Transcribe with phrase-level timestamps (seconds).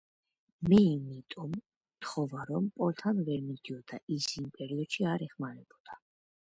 [0.69, 6.03] მე იმიტომ მთხოვა, რომ პოლთან ვერ მიდიოდა, ის იმ პერიოდში არ ეხმარებოდა.